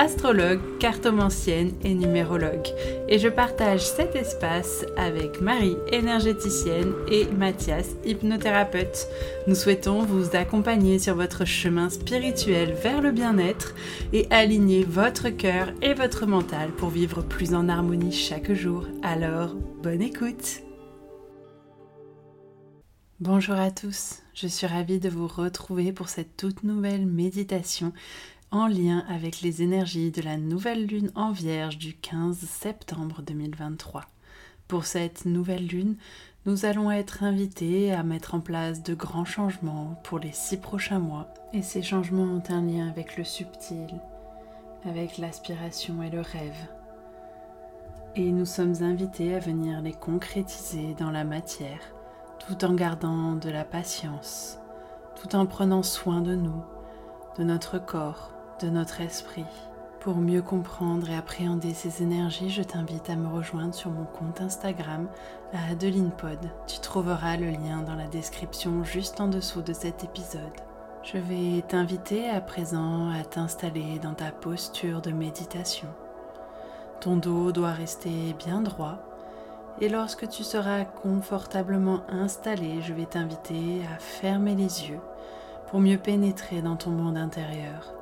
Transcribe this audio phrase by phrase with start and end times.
[0.00, 2.68] astrologue, cartomancienne et numérologue.
[3.06, 9.06] Et je partage cet espace avec Marie, énergéticienne, et Mathias, hypnothérapeute.
[9.46, 13.74] Nous souhaitons vous accompagner sur votre chemin spirituel vers le bien-être
[14.14, 18.86] et aligner votre cœur et votre mental pour vivre plus en harmonie chaque jour.
[19.02, 20.62] Alors, bonne écoute
[23.20, 27.92] Bonjour à tous, je suis ravie de vous retrouver pour cette toute nouvelle méditation
[28.52, 34.02] en lien avec les énergies de la nouvelle lune en vierge du 15 septembre 2023.
[34.66, 35.96] Pour cette nouvelle lune,
[36.46, 40.98] nous allons être invités à mettre en place de grands changements pour les six prochains
[40.98, 41.28] mois.
[41.52, 44.00] Et ces changements ont un lien avec le subtil,
[44.84, 46.68] avec l'aspiration et le rêve.
[48.16, 51.94] Et nous sommes invités à venir les concrétiser dans la matière,
[52.40, 54.58] tout en gardant de la patience,
[55.22, 56.64] tout en prenant soin de nous,
[57.38, 59.46] de notre corps, de notre esprit.
[60.00, 64.40] Pour mieux comprendre et appréhender ces énergies, je t'invite à me rejoindre sur mon compte
[64.40, 65.08] Instagram
[65.52, 66.38] à Adeline Pod.
[66.66, 70.40] Tu trouveras le lien dans la description juste en dessous de cet épisode.
[71.02, 75.88] Je vais t'inviter à présent à t'installer dans ta posture de méditation.
[77.00, 78.98] Ton dos doit rester bien droit
[79.80, 85.00] et lorsque tu seras confortablement installé, je vais t'inviter à fermer les yeux
[85.68, 87.99] pour mieux pénétrer dans ton monde intérieur.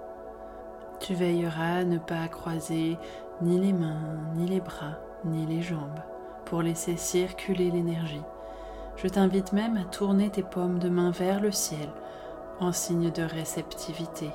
[1.00, 2.98] Tu veilleras à ne pas croiser
[3.40, 6.00] ni les mains, ni les bras, ni les jambes,
[6.44, 8.24] pour laisser circuler l'énergie.
[8.96, 11.88] Je t'invite même à tourner tes paumes de main vers le ciel
[12.60, 14.30] en signe de réceptivité.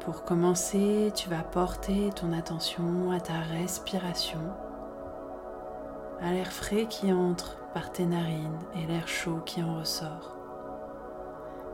[0.00, 4.40] Pour commencer, tu vas porter ton attention à ta respiration,
[6.20, 10.33] à l'air frais qui entre par tes narines et l'air chaud qui en ressort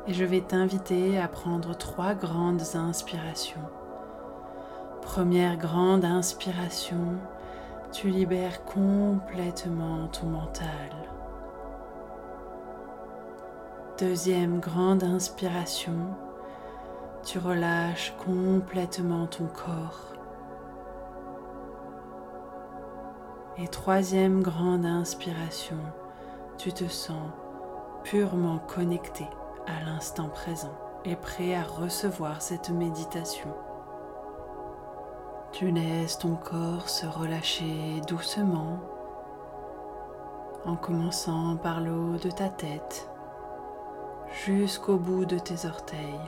[0.06, 3.60] et je vais t'inviter à prendre trois grandes inspirations.
[5.02, 7.18] Première grande inspiration,
[7.92, 10.90] tu libères complètement ton mental.
[13.98, 16.14] Deuxième grande inspiration,
[17.22, 20.14] tu relâches complètement ton corps.
[23.58, 25.76] Et troisième grande inspiration,
[26.56, 27.28] tu te sens
[28.04, 29.26] purement connecté
[29.66, 33.54] à l'instant présent et prêt à recevoir cette méditation.
[35.52, 38.78] Tu laisses ton corps se relâcher doucement
[40.64, 43.10] en commençant par le haut de ta tête
[44.44, 46.20] jusqu'au bout de tes orteils.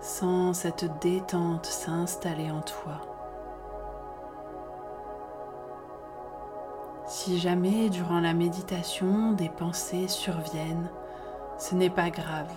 [0.00, 3.00] Sens cette détente s'installer en toi.
[7.06, 10.88] Si jamais durant la méditation des pensées surviennent,
[11.60, 12.50] ce n'est pas grave.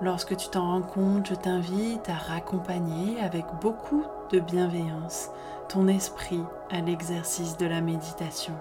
[0.00, 5.30] Lorsque tu t'en rends compte, je t'invite à raccompagner avec beaucoup de bienveillance
[5.68, 8.54] ton esprit à l'exercice de la méditation.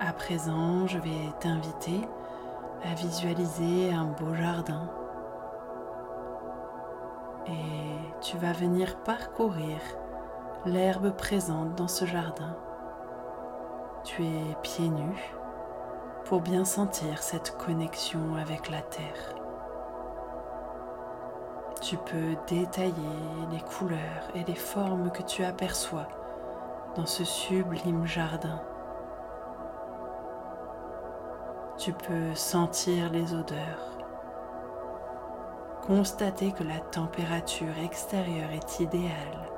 [0.00, 2.00] À présent, je vais t'inviter
[2.82, 4.90] à visualiser un beau jardin
[7.46, 9.76] et tu vas venir parcourir
[10.64, 12.56] l'herbe présente dans ce jardin.
[14.02, 15.34] Tu es pieds nus
[16.24, 19.34] pour bien sentir cette connexion avec la terre.
[21.82, 22.92] Tu peux détailler
[23.52, 26.08] les couleurs et les formes que tu aperçois
[26.96, 28.62] dans ce sublime jardin.
[31.76, 33.98] Tu peux sentir les odeurs,
[35.86, 39.50] constater que la température extérieure est idéale.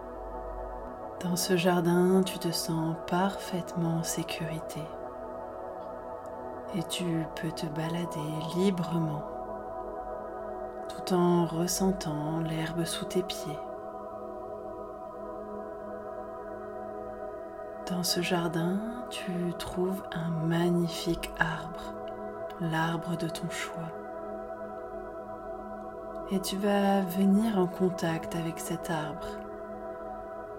[1.21, 4.83] Dans ce jardin, tu te sens parfaitement en sécurité
[6.75, 9.23] et tu peux te balader librement
[10.89, 13.59] tout en ressentant l'herbe sous tes pieds.
[17.89, 18.79] Dans ce jardin,
[19.11, 21.95] tu trouves un magnifique arbre,
[22.61, 23.91] l'arbre de ton choix.
[26.33, 29.29] Et tu vas venir en contact avec cet arbre,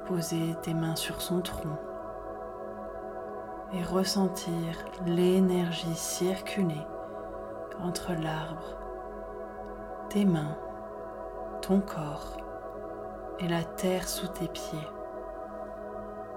[0.06, 1.77] poser tes mains sur son tronc
[3.73, 6.85] et ressentir l'énergie circuler
[7.81, 8.77] entre l'arbre,
[10.09, 10.57] tes mains,
[11.61, 12.37] ton corps
[13.39, 14.87] et la terre sous tes pieds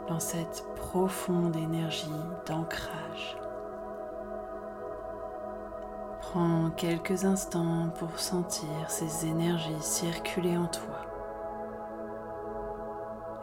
[0.09, 2.11] dans cette profonde énergie
[2.47, 3.39] d'ancrage.
[6.21, 11.07] Prends quelques instants pour sentir ces énergies circuler en toi.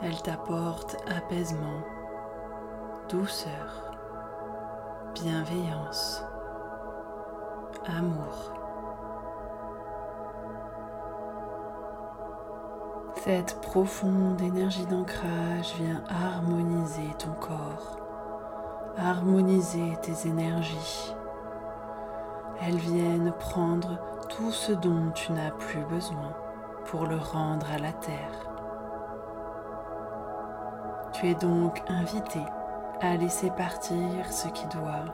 [0.02, 1.82] Elle t'apporte apaisement,
[3.10, 3.94] douceur,
[5.14, 6.24] bienveillance,
[7.86, 8.52] amour.
[13.24, 17.98] Cette profonde énergie d'ancrage vient harmoniser ton corps,
[18.98, 21.16] harmoniser tes énergies.
[22.62, 26.36] Elles viennent prendre tout ce dont tu n'as plus besoin
[26.86, 28.50] pour le rendre à la terre.
[31.14, 32.42] Tu es donc invité
[33.02, 35.06] à laisser partir ce qui doit.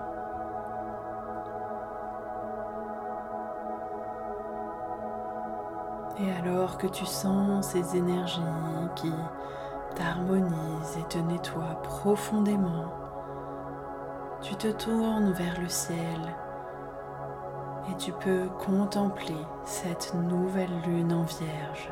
[6.19, 8.41] Et alors que tu sens ces énergies
[8.95, 9.13] qui
[9.95, 12.93] t'harmonisent et te nettoient profondément,
[14.41, 16.35] tu te tournes vers le ciel
[17.89, 21.91] et tu peux contempler cette nouvelle lune en vierge.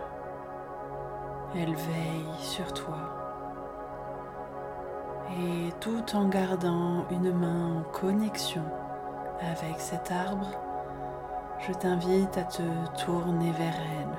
[1.54, 3.21] Elle veille sur toi.
[5.40, 8.64] Et tout en gardant une main en connexion
[9.40, 10.52] avec cet arbre,
[11.60, 12.62] je t'invite à te
[13.06, 14.18] tourner vers elle.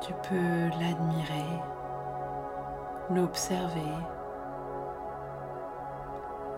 [0.00, 1.60] Tu peux l'admirer,
[3.10, 3.94] l'observer,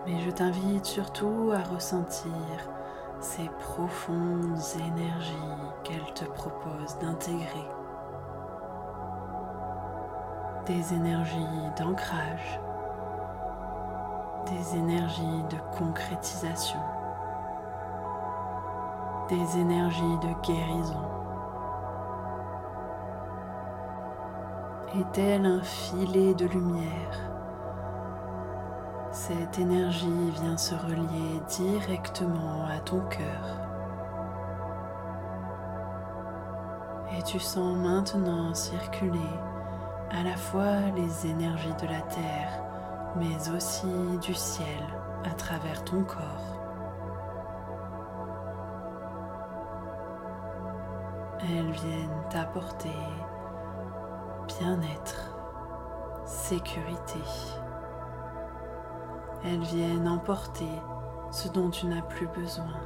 [0.07, 2.31] mais je t'invite surtout à ressentir
[3.19, 5.33] ces profondes énergies
[5.83, 7.67] qu'elle te propose d'intégrer.
[10.65, 12.59] Des énergies d'ancrage,
[14.45, 16.79] des énergies de concrétisation,
[19.27, 21.07] des énergies de guérison.
[24.95, 27.33] Est-elle un filet de lumière
[29.13, 33.45] cette énergie vient se relier directement à ton cœur.
[37.15, 39.19] Et tu sens maintenant circuler
[40.13, 42.63] à la fois les énergies de la terre,
[43.15, 43.87] mais aussi
[44.21, 44.83] du ciel
[45.25, 46.59] à travers ton corps.
[51.41, 52.95] Elles viennent t'apporter
[54.47, 55.35] bien-être,
[56.25, 57.19] sécurité.
[59.43, 60.81] Elles viennent emporter
[61.31, 62.79] ce dont tu n'as plus besoin.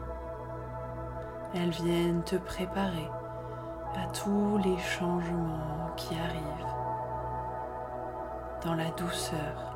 [1.53, 3.09] Elles viennent te préparer
[3.95, 6.66] à tous les changements qui arrivent
[8.63, 9.75] dans la douceur.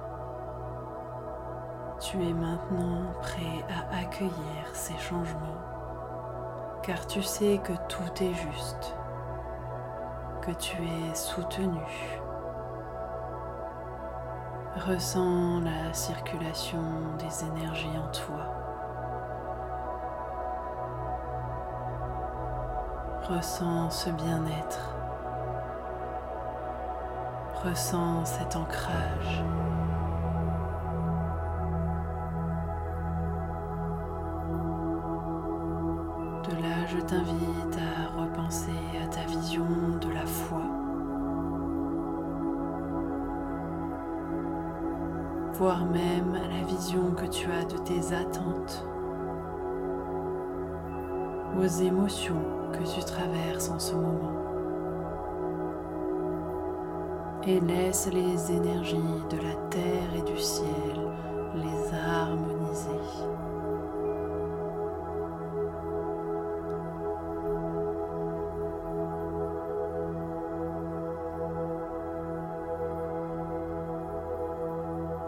[2.00, 5.62] Tu es maintenant prêt à accueillir ces changements
[6.84, 8.96] car tu sais que tout est juste,
[10.42, 11.80] que tu es soutenu
[14.78, 16.82] Ressens la circulation
[17.20, 18.46] des énergies en toi.
[23.30, 25.01] Ressens ce bien-être.
[27.64, 29.44] Ressens cet ancrage.
[36.44, 38.72] De là, je t'invite à repenser
[39.04, 39.66] à ta vision
[40.02, 40.62] de la foi
[45.62, 48.84] voire même à la vision que tu as de tes attentes,
[51.56, 52.42] aux émotions
[52.74, 54.51] que tu traverses en ce moment.
[57.48, 58.98] Et laisse les énergies
[59.30, 61.12] de la terre et du ciel
[61.56, 62.92] les harmoniser.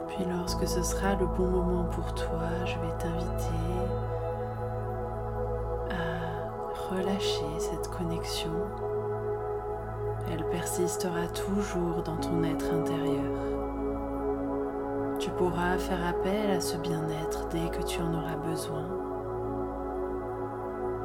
[0.07, 3.49] Puis lorsque ce sera le bon moment pour toi, je vais t'inviter
[5.89, 8.51] à relâcher cette connexion.
[10.31, 13.53] Elle persistera toujours dans ton être intérieur.
[15.19, 18.85] Tu pourras faire appel à ce bien-être dès que tu en auras besoin.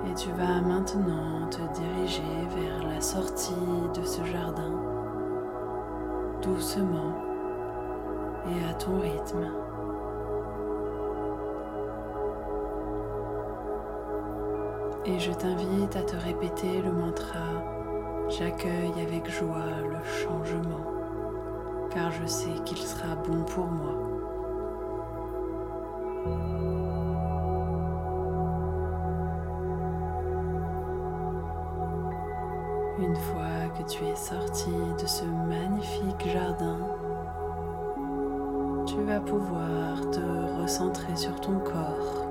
[0.07, 2.23] Et tu vas maintenant te diriger
[2.57, 3.55] vers la sortie
[3.95, 4.73] de ce jardin,
[6.43, 7.15] doucement
[8.47, 9.51] et à ton rythme.
[15.05, 17.77] Et je t'invite à te répéter le mantra
[18.30, 20.85] J'accueille avec joie le changement,
[21.90, 23.94] car je sais qu'il sera bon pour moi.
[32.99, 36.78] Une fois que tu es sorti de ce magnifique jardin,
[38.87, 42.26] tu vas pouvoir te recentrer sur ton corps,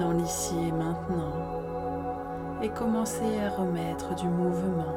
[0.00, 1.59] dans l'ici et maintenant,
[2.62, 4.94] et commencer à remettre du mouvement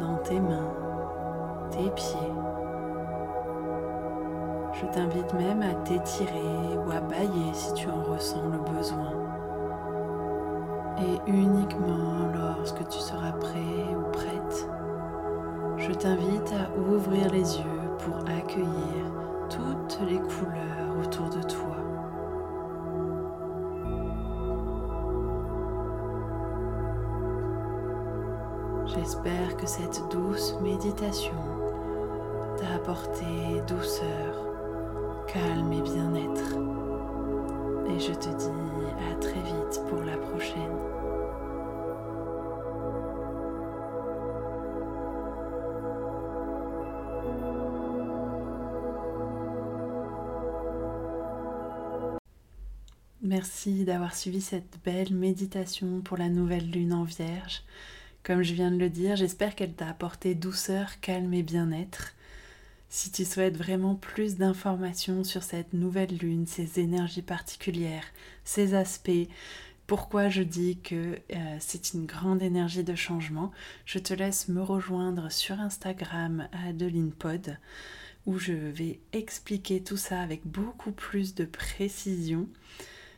[0.00, 0.72] dans tes mains,
[1.70, 2.32] tes pieds.
[4.72, 9.12] Je t'invite même à t'étirer ou à bailler si tu en ressens le besoin.
[10.98, 14.68] Et uniquement lorsque tu seras prêt ou prête,
[15.76, 19.04] je t'invite à ouvrir les yeux pour accueillir
[19.48, 21.83] toutes les couleurs autour de toi.
[29.04, 31.36] J'espère que cette douce méditation
[32.56, 33.26] t'a apporté
[33.68, 36.54] douceur, calme et bien-être.
[37.86, 40.78] Et je te dis à très vite pour la prochaine.
[53.20, 57.64] Merci d'avoir suivi cette belle méditation pour la nouvelle lune en vierge.
[58.24, 62.14] Comme je viens de le dire, j'espère qu'elle t'a apporté douceur, calme et bien-être.
[62.88, 68.06] Si tu souhaites vraiment plus d'informations sur cette nouvelle lune, ses énergies particulières,
[68.42, 69.28] ses aspects,
[69.86, 73.52] pourquoi je dis que euh, c'est une grande énergie de changement,
[73.84, 77.58] je te laisse me rejoindre sur Instagram à AdelinePod
[78.24, 82.48] où je vais expliquer tout ça avec beaucoup plus de précision.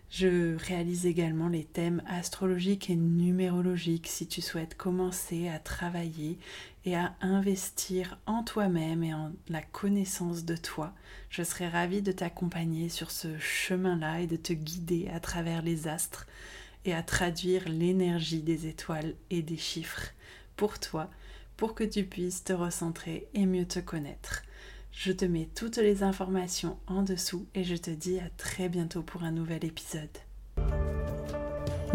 [0.09, 6.39] Je réalise également les thèmes astrologiques et numérologiques si tu souhaites commencer à travailler
[6.85, 10.95] et à investir en toi-même et en la connaissance de toi.
[11.29, 15.89] Je serai ravie de t'accompagner sur ce chemin-là et de te guider à travers les
[15.89, 16.27] astres
[16.85, 20.13] et à traduire l'énergie des étoiles et des chiffres
[20.57, 21.11] pour toi,
[21.57, 24.43] pour que tu puisses te recentrer et mieux te connaître.
[24.99, 29.03] Je te mets toutes les informations en dessous et je te dis à très bientôt
[29.03, 30.09] pour un nouvel épisode.